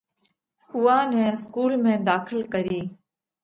[0.75, 2.83] اُوئا نئہ اسڪُول ۾ ڌاخل ڪرِيه۔